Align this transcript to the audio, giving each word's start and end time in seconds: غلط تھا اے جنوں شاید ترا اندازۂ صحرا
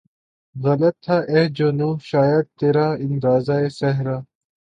غلط 0.55 0.95
تھا 1.03 1.17
اے 1.31 1.41
جنوں 1.57 1.95
شاید 2.09 2.45
ترا 2.57 2.87
اندازۂ 3.05 3.59
صحرا 3.79 4.17